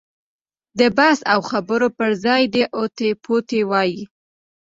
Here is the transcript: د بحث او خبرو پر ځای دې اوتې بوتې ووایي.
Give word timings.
د 0.79 0.81
بحث 0.97 1.19
او 1.33 1.39
خبرو 1.49 1.87
پر 1.97 2.09
ځای 2.25 2.41
دې 2.53 2.63
اوتې 2.77 3.09
بوتې 3.23 3.59
ووایي. 3.65 4.03